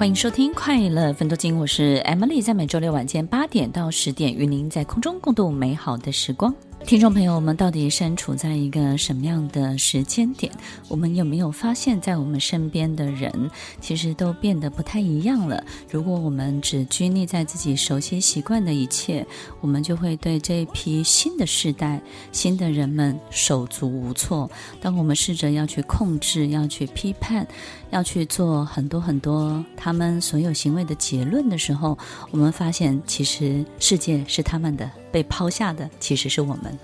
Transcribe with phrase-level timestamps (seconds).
[0.00, 6.54] 欢迎收听《快乐分多精》，我是 Emily，在每周六晚间八点到十点，与您在空中共度美好的时光。
[6.90, 10.52] 听众朋友，我们到底身处在一个什么样的时间点？
[10.88, 13.48] 我们有没有发现，在我们身边的人，
[13.80, 15.62] 其实都变得不太一样了？
[15.88, 19.24] 如果我们只拘泥在自己熟悉习惯的一切，
[19.60, 24.50] 我们就会对这一批新的世代、新的人们手足无措。
[24.80, 27.46] 当我们试着要去控制、要去批判、
[27.90, 31.96] 要去做很多很多他们所有行为的结论的时候，
[32.32, 34.90] 我们发现，其实世界是他们的。
[35.12, 36.78] 被抛下的其实是我们。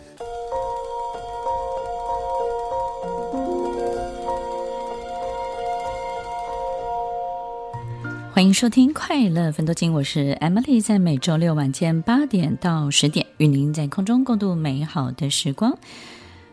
[8.33, 15.79] 欢迎收听《快乐分多金》，我是 Emily，在每周六晚间八点到十点，与您在空中共度美好的时光。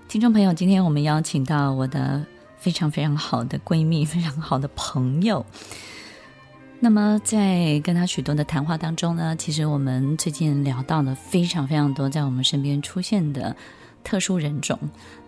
[0.08, 2.26] 听众朋友，今天我们邀请到我的
[2.58, 5.46] 非常非常好的闺蜜，非常好的朋友。
[6.84, 13.56] 那么，在跟他许多的谈话当中呢，其实我们最近聊到了非常非常多在我们身边出现的
[14.04, 14.78] 特殊人种。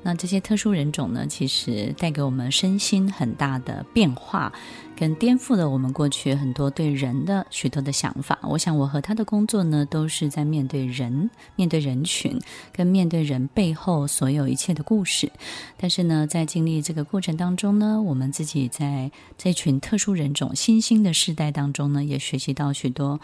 [0.04, 4.52] 那这些特殊人种呢，其实带给我们身心很大的变化。
[4.98, 8.40] 跟颠覆了我们过去很多对人的许多的想法。
[8.44, 12.40] 我想，我和他的工作呢，都是在面对人、面对人群，
[12.72, 15.30] 跟面对人背后所有一切的故事。
[15.76, 23.19] 但是呢，在经历这个过程当中呢，我们自己在这群特殊人种新兴的世代当中呢，也学习到许多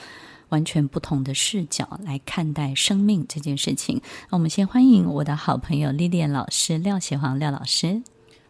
[0.52, 4.02] 完全不同的视角来看待生命这件事情。
[4.30, 8.02] 那我们先欢迎我的好朋友 Lilian 老师廖雪煌廖老师。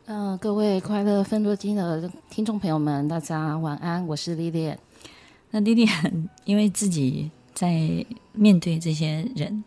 [0.06, 4.78] 嗯、呃，各位快乐分多金的听众朋友们，大家晚安，我是 Lilian。
[5.50, 9.63] 那 Lilian，因为自己在面对这些人。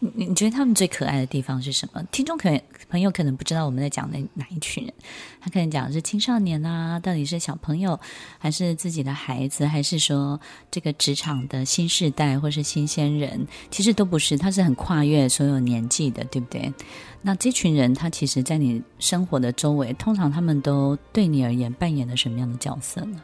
[0.00, 2.00] 你你觉得他们最可爱的地方是什么？
[2.12, 4.94] 听众可能朋友可能不知道我们在讲的哪一群人，
[5.40, 7.98] 他可能讲的是青少年啊，到底是小朋友，
[8.38, 13.44] 还是自己的孩子，还是说这个职场的新世代，或是新鲜人？
[13.70, 16.72] 其实都不是，他是很跨越所有年纪的，对不对？
[17.20, 23.20] 那这群人，他其实，在你生活的周围，通常他们都对你而言扮演了什么样的角色呢？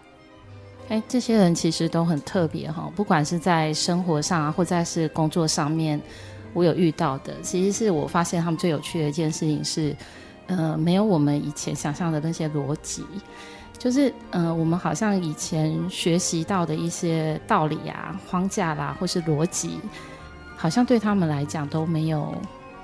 [0.88, 6.00] 哎，这些人其实都很特别哈，不管是在生活上啊，或者是工作上面。
[6.54, 9.94] 我有遇到的，其实是我发现他们最有趣的一件事情是，
[10.46, 13.04] 呃，没有我们以前想象的那些逻辑，
[13.76, 19.78] 就是，呃，我们好像以前学习到的一些道理啊、框架啦，或是逻辑，
[20.56, 22.34] 好像对他们来讲都没有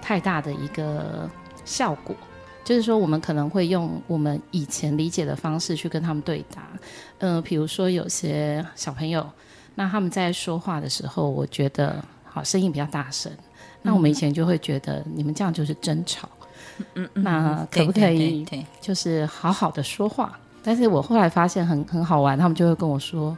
[0.02, 1.30] 太大的一个
[1.64, 2.14] 效果。
[2.62, 6.68] 就是说，我们可能会用我们以前理解的方式去跟他们对答，
[7.18, 9.26] 呃，比如说有些小朋友，
[9.74, 13.32] 那他们在说话的时候，我觉得好声音比较大声。
[13.82, 16.28] 那我们以前就会觉得你们这样就是争吵，
[16.94, 18.46] 嗯嗯，那可不可以
[18.80, 20.38] 就是好好的说话？
[20.62, 23.36] 但是我后来发现很很好玩，他们就会跟我说，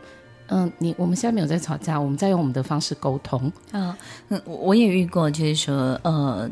[0.48, 3.50] 嗯，你我们现在没有在吵架，我们在用我们的方式沟通。
[3.70, 3.96] 啊
[4.28, 6.50] 嗯，我也遇过，就是说，呃，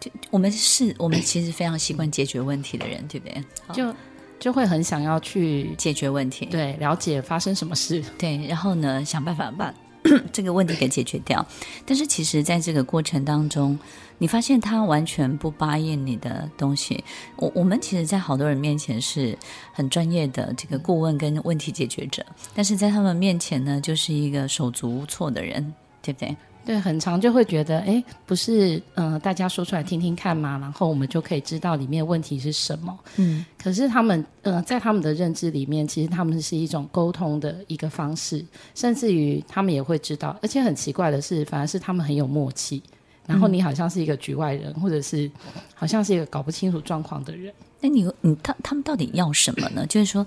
[0.00, 3.44] 就我们是我们其实非常习惯解决问题的人，对不对？
[3.72, 3.94] 就
[4.40, 9.72] 就会很想要去解决问题，对，了解发生什么事，对，然后呢，想办法把。
[10.32, 11.46] 这个问题给解决掉，
[11.84, 13.78] 但是其实，在这个过程当中，
[14.18, 17.04] 你发现他完全不答应你的东西。
[17.36, 19.36] 我我们其实，在好多人面前是
[19.72, 22.24] 很专业的这个顾问跟问题解决者，
[22.54, 26.36] 但是在他们面前呢，就是一个手足无措的人，对不对？
[26.64, 32.96] 对，很长就会觉得，哎，不是，呃，大家说出来听听看嘛，然后我们就可以知道里面问题是什么。
[33.16, 42.82] 嗯，可是他们，呃，在他们的认知里面，其实他们是一种沟通的一个方式，甚至于他们也会知道，而且很奇怪的是，反而是他们很有默契，
[43.26, 45.30] 然后你好像是一个局外人，嗯、或者是
[45.74, 47.52] 好像是一个搞不清楚状况的人。
[47.80, 49.86] 那你，你他他们到底要什么呢？
[49.86, 50.26] 就是说，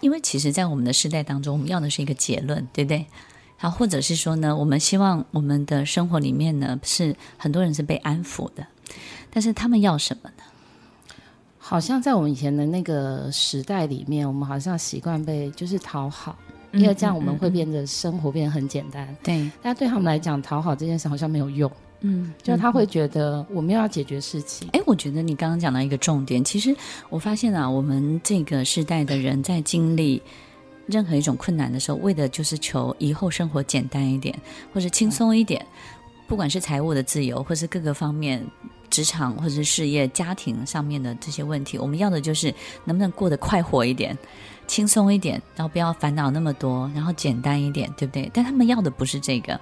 [0.00, 3.04] 因为其实，在我们的时代当中，我们要的是一个结论，对不对？
[3.62, 8.66] 好，或者是说呢，我们希望我们的生活里面呢，是很多人是被安抚的，
[9.28, 10.42] 但是他们要什么呢？
[11.58, 16.34] 好像在我们以前的那个时代里面，我们好像习惯被就是讨好，
[16.72, 19.14] 因为这样我们会变得生活变得很简单。
[19.22, 21.70] 对，但对他们来讲，讨好这件事好像没有用。
[22.00, 24.66] 嗯，就他会觉得我们要解决事情。
[24.72, 26.74] 哎，我觉得你刚刚讲到一个重点，其实
[27.10, 30.22] 我发现啊，我们这个时代的人在经历
[30.90, 34.38] 任何一种困难的时候，为的就是求以后生活简单一点，
[34.74, 35.64] 或者轻松一点，
[36.26, 38.44] 不管是财务的自由，或是各个方面。
[38.90, 42.52] 职场或者是事业、家庭上面的这些问题，我们要的就是
[42.84, 44.18] 能不能过得快活一点、
[44.66, 48.28] 轻松一点，然后不要烦恼那么多，然后简单一点，对不对？
[48.34, 49.60] 但他们要的不是这个。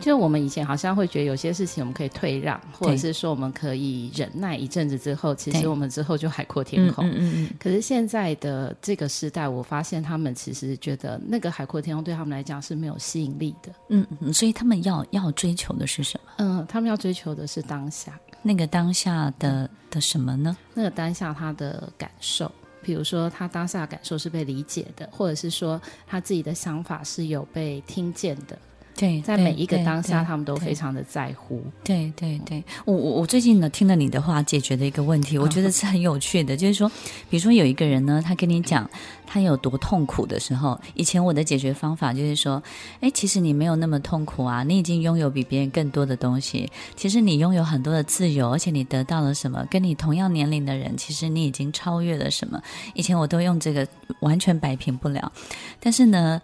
[0.00, 7.08] 就我们以前好像会觉得有些事情我们可以退让，或者是说我们可以忍耐一阵子之后，其实我们之后就海阔天空。
[7.08, 7.50] 嗯嗯嗯。
[7.58, 13.72] 可是现在的这个时代，我发现他们其实觉得那个海阔天空对他们来讲是没有吸引力的。
[13.88, 14.32] 嗯嗯。
[14.32, 16.32] 所以他们要要追求的是什么？
[16.38, 18.18] 嗯，他们要追求的是当下。
[18.42, 20.56] 那个当下的的什么呢？
[20.72, 22.50] 那个当下他的感受，
[22.80, 28.58] 比如说他当下的感受是被理解的，或者是说他自己的想法是有被听见的。
[29.00, 31.62] 对，在每一个当下，他们都非常的在乎。
[31.82, 36.86] 对对对，我我我最近呢听了你的话，解决的一个问题，我觉得是很有趣的，就是说，
[37.30, 38.86] 比如说有一个人呢，他跟你讲
[39.26, 42.62] 他有多痛苦的时候，以前我的解决方法就是说，
[43.00, 49.66] 哎，其实你没有那么痛苦啊，你已经拥有比别人更多的东西，其实你拥有很多的自由，而且你得到了什么？
[49.70, 52.60] 跟你同样年龄的人，其实你已经超越了什么？
[52.92, 53.88] 以前我都用这个
[54.20, 55.32] 完全摆平不了，
[55.80, 56.42] 但是呢。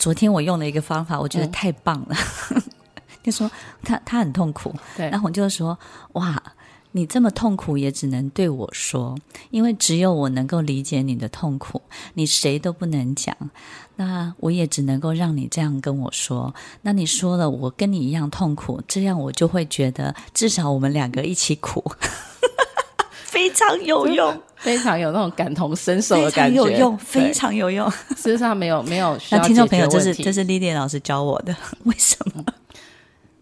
[0.00, 2.16] 昨天我用了一个方法，我觉得太棒了。
[2.52, 2.62] 嗯、
[3.22, 3.48] 就说
[3.82, 5.78] 他他很痛苦，对，然后我就说
[6.14, 6.42] 哇，
[6.92, 9.14] 你这么痛苦也只能对我说，
[9.50, 11.82] 因为只有我能够理解你的痛苦，
[12.14, 13.36] 你谁都不能讲。
[13.96, 16.54] 那我也只能够让你这样跟我说。
[16.80, 21.84] 那你说了，我跟你一样痛苦，这样我就会觉得至少我们两个一起苦。
[23.30, 27.90] 非常有用，非常有那种感同身受的感觉，非常有用，非常有用。
[28.16, 29.40] 事实上，没有没有需要。
[29.40, 31.54] 那听众朋友，这是这是莉莉老师教我的，
[31.84, 32.44] 为什么？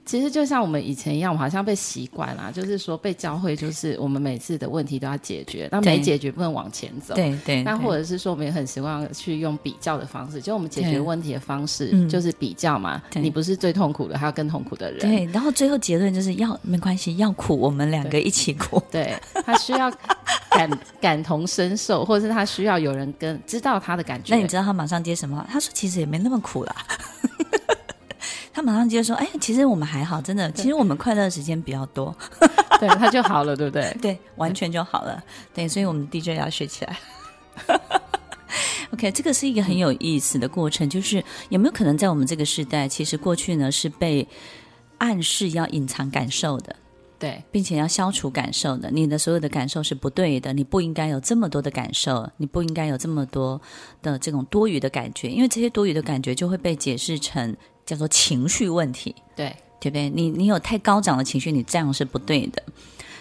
[0.09, 7.15] 其实就像我们以前一样，我好像被习惯了，就是说被教会，就是我们每次的问题都要解决，那没解决不能往前走。
[7.15, 7.63] 对对。
[7.63, 13.03] 那或者是说，我们也很习惯去用比较的方式，就我们解决问题的方式就是比较嘛。
[13.17, 15.01] 你不是最痛苦的，还有更痛苦的人。
[15.01, 15.27] 对。
[15.31, 18.83] 然后最后结论就是要没关系，要苦我们两个一起苦。
[18.91, 19.15] 对。
[19.45, 19.93] 他需要
[20.49, 20.71] 感
[21.03, 24.35] 感同身受，或者是他需要有人跟知道他的感觉。
[24.35, 25.47] 那你知道他马上接什么？
[25.51, 26.75] 他说：“其实也没那么苦啦。”
[28.53, 32.15] 他马上接着说：“哎，其实我们还好，真的，其实我们快乐的时间比较多，
[32.81, 33.97] 对，他就好了，对不对？
[34.01, 35.23] 对，完全就好了。
[35.55, 36.99] 对，所以我们 DJ 要学起来。
[38.93, 44.27] OK，这个是一个很有意思的过程，就是有没有可能在我们这个时代，其实过去呢是被
[44.97, 46.75] 暗示要隐藏感受的，
[47.19, 48.91] 对，并且要消除感受的。
[48.91, 53.61] 你的所有的感受是不对的，你不应该有这么多的感受，你不应该有这么多
[54.03, 57.55] 的这种多余的感觉，因为这些多余的感觉就会被解释成。”
[57.89, 60.11] 叫做情绪问题，对对不对？
[60.11, 62.63] 你你有太高涨的情绪，你这样是不对的。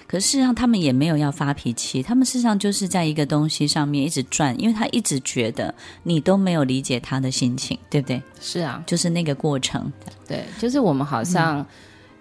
[0.06, 5.74] 可是事实上，他们也没有要发脾气，他们事实上就是在一个东西上面一直转，因为他一直觉得
[6.04, 8.22] 你都没有理解他的心情，对不对？
[8.42, 9.92] 是啊，就是那个过程。
[10.28, 11.60] 对，就是我们好像。
[11.60, 11.66] 嗯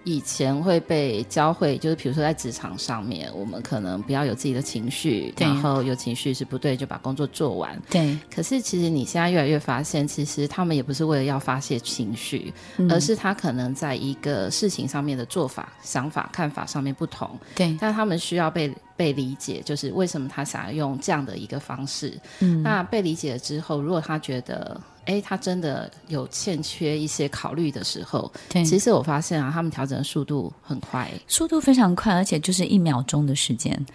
[0.07, 7.77] 以前会被教会，就是比如说在职场上面，我们可能不要有自己的情绪，然后有情绪是不对，就把工作做完。
[7.89, 8.17] 对。
[8.33, 17.37] 可是其实你现在越来越发现，其实他们也不是为了要发泄情绪，嗯、而是他可能在一个事情上面的做法、想法、看法上面不同。
[17.53, 17.77] 对。
[17.77, 22.17] 但他们需要被被理解，就是为什么他想要用这样的一个方式。
[22.39, 22.63] 嗯。
[22.63, 24.79] 那被理解了之后，如果他觉得。
[25.07, 28.31] 哎，他真的有欠缺一些考虑的时候。
[28.49, 33.85] 对，其实我发现啊，他们调整的速度很快，速度非常快，而且就是一秒钟的时间，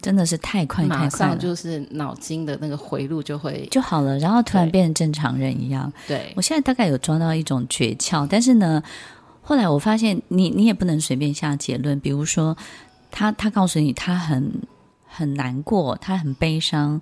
[0.00, 1.04] 真的是太快太快了。
[1.04, 5.92] 马上就是脑筋的那个回路就会就好了，然后突然变成正常人一样。
[6.08, 8.82] 对，我现在大概有抓到一种诀窍，但是呢，
[9.42, 12.00] 后来我发现你你也不能随便下结论。
[12.00, 12.56] 比如说，
[13.10, 14.50] 他他告诉你他很
[15.06, 17.00] 很难过，他很悲伤。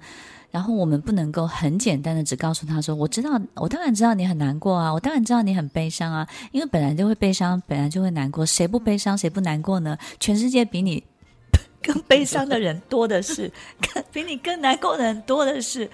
[0.53, 9.97] 然后我们不能够很简单的只告诉他说：“我知道，我当然知道你很难过啊，我当然知道你很悲伤啊，因为本来就会悲伤，本来就会难过，谁不悲伤，谁不难过呢？
[10.21, 11.03] 全世界比你
[11.83, 13.51] 更悲伤的人多的是，
[14.13, 15.91] 比你更难过的人多的是。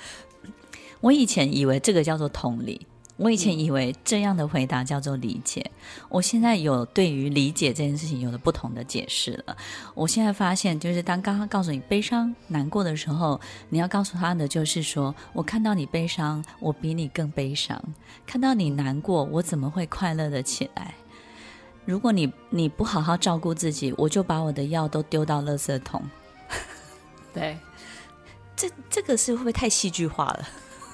[1.00, 2.85] 我以前以为这个叫做同理。”
[3.18, 5.68] 我以前以为这样的回答叫做理解，
[6.08, 9.56] 我现在有对于理解这件事情有了不同的解释了。
[9.92, 17.76] 我现在发现，就是当刚刚告诉你悲伤、难过的时候，你要告诉他的就是说：我看到你悲伤，我比你更悲伤；
[18.25, 20.94] 看到你难过，我怎么会快乐的起来？
[21.84, 26.00] 如果你你不好好照顾自己，我就把我的药都丢到垃圾桶。
[27.34, 27.58] 对，
[28.54, 30.48] 这这个是会不会太戏剧化了？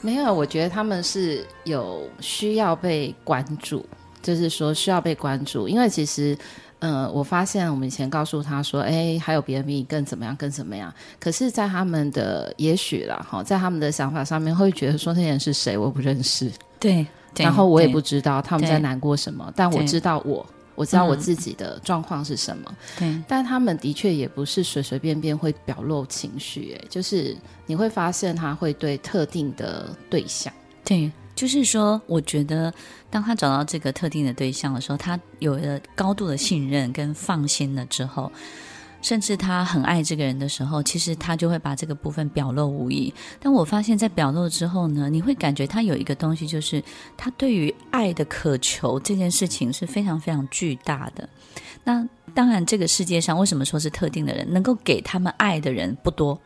[0.05, 3.83] 没有，我觉得他们是有需要被关注，
[4.23, 6.37] 就是说需要被关注，因为其实，
[6.79, 10.93] 呃，我发现我们以前告诉他说，哎，还有别人比你更怎么样，更怎么样。
[11.19, 16.53] 可是，在他们的也许啦，哈，在他们的想法上面，会觉得说那人是谁，我不认识。
[16.79, 17.07] 对，
[17.39, 22.77] 然后我也不知道他们在难过什么，但我知道我，我知道我自己的状况是什么。
[22.99, 30.53] 对，但他们的确也不是随随便便会表露情绪，哎，就是你会发现他会对特定的对象，
[30.85, 31.11] 对。
[31.37, 32.73] 就是说，我觉得
[33.11, 38.31] 当他找到这个特定的对象的时候，他有了高度的信任跟放心了之后，
[39.05, 43.13] 甚至他很爱这个人的时候，其实他就会把这个部分表露无遗。
[43.39, 46.83] 但我发现，在表露之后呢，你会感觉他有一个东西，就是
[47.15, 51.29] 他对于爱的渴求这件事情是非常非常巨大的。
[51.85, 56.41] 那当然，这个世界上为什么说是特定的人，能够给他们爱的人不多。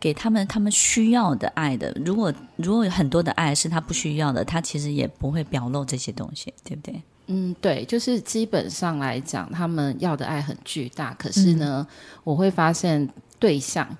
[0.00, 7.02] 给他们他们需要的爱的，如果如果有很多的爱是他不需要的，他其实也不会表露这些东西，对不对？
[7.26, 13.96] 嗯，对，就是基本上来讲，他们要的爱很巨大，可是呢，嗯、我会发现对象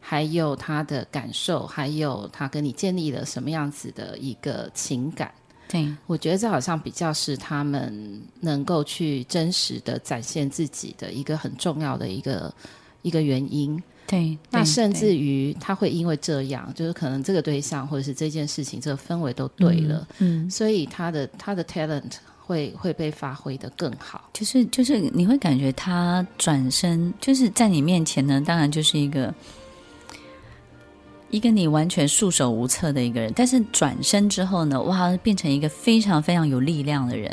[0.00, 5.32] 还有他的感受，还有他跟你建立了什么样子的一个情感，
[5.68, 12.52] 对，我觉得这好像比较是他们能够去真实的展现自己的一个很重要的一个
[13.02, 13.82] 一个原因。
[14.06, 22.14] 对，那甚至于他会因为这样，就是可能这个对象或者是这件事情，这个氛围都对了，嗯，嗯，所以他的他的 talent
[22.50, 24.28] 会会被发挥的更好。
[24.32, 29.32] 就是就是你会感觉他转身就是在你面前呢，当然就是一个
[31.30, 37.30] 一个你完全束手无策的一个人，但是转身之后呢，哇，变成一个非常非常有力量的人。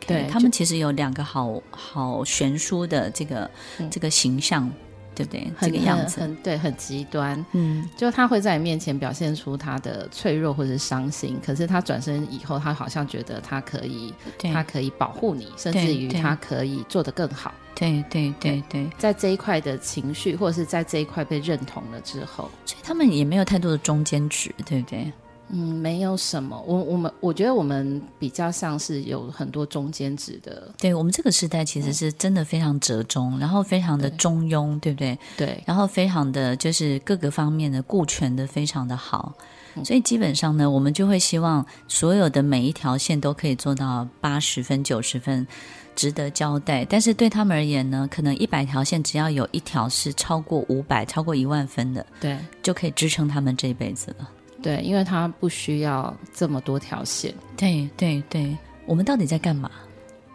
[0.00, 0.06] Okay?
[0.06, 4.70] 对，他们其实有两个好好悬殊的这个、嗯、这个形象。
[5.14, 5.50] 对不对？
[5.56, 7.44] 很这个样子，对，很极端。
[7.52, 17.54] 嗯，就他会在你面前表现出他的脆弱或者是伤心，可是他转身以后，他好像觉得他可以，他可以保护你，甚至于他可以做得更好。
[17.74, 25.12] 对对对对，在这一块的情绪，或者是在这一块被认同了之后，所以他们也没有太多的中间值，对不对？
[25.50, 26.60] 嗯，没有什么。
[26.66, 30.72] 我我们我觉得我们比较像是有很多中间值的。
[30.78, 35.18] 对，我们这个时代其实是真的非常折中，嗯、然后非常的中庸，对，对不对？
[35.36, 35.62] 对。
[35.66, 39.34] 然后非常的就是各个方面的顾全的非常的好，
[39.76, 45.46] 嗯、所以基本上呢，我们就会希望所有的每一条线都可以做到八十分、九十分，
[45.94, 46.84] 值得交代。
[46.86, 54.28] 但是对他们而言呢，可能一百条线只要有一条是超过五百、超过一万分的，对，就可以支撑他们这一辈子了。
[54.64, 57.34] 对，因为它不需要这么多条线。
[57.54, 58.56] 对对对，
[58.86, 59.70] 我们到底在干嘛？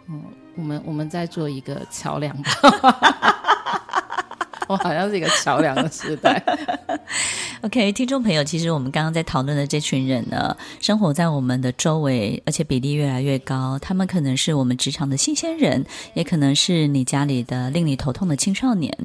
[0.08, 0.22] 嗯，
[0.54, 2.50] 我们我们在做一个桥梁吧。
[4.68, 6.40] 我好像是一个桥梁的时代。
[7.62, 13.78] OK，听众朋友，其实我们刚刚在讨论的这群人呢，生活在我们的周围，而且比例越来越高。
[13.80, 18.96] 他们可能是我们职场的新鲜人，也可能是你家里的令你头痛的青少年，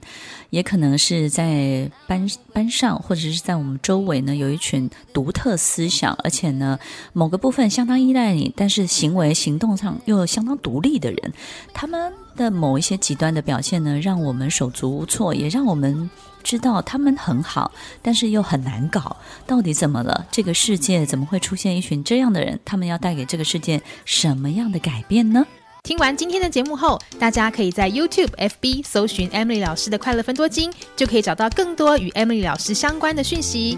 [0.52, 6.80] 也可能是在班班上或者是在我们周围呢，有一群独特思想，而且呢，
[7.12, 11.34] 某个部分相当依赖你，但是行为行动上又相当独立的人。
[11.74, 16.10] 他们的某一些极端的表现呢，让我们手足无措，也让我们。
[16.46, 17.72] 知道他们很好，
[18.04, 19.18] 但是又很难搞。
[19.48, 20.28] 到底怎么了？
[20.32, 22.60] 这个世界怎么会出现一群这样的人？
[22.64, 25.44] 他们要带给这个世界什么样的改变呢？
[25.82, 33.78] 听完今天的节目后，大家可以在 YouTube、FB 搜寻 Emily 老师的快乐分多金，就可以找到更多与 Emily 老师相关的讯息。